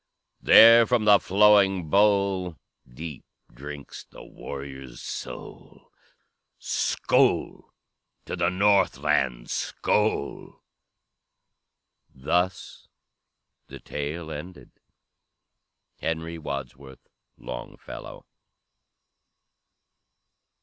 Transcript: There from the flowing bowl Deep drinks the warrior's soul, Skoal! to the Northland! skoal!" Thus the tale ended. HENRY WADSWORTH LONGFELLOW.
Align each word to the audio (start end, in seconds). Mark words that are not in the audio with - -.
There 0.41 0.87
from 0.87 1.05
the 1.05 1.19
flowing 1.19 1.87
bowl 1.91 2.57
Deep 2.91 3.23
drinks 3.53 4.03
the 4.03 4.23
warrior's 4.23 4.99
soul, 4.99 5.91
Skoal! 6.57 7.71
to 8.25 8.35
the 8.35 8.49
Northland! 8.49 9.51
skoal!" 9.51 10.63
Thus 12.09 12.87
the 13.67 13.79
tale 13.79 14.31
ended. 14.31 14.71
HENRY 15.99 16.39
WADSWORTH 16.39 17.07
LONGFELLOW. 17.37 18.25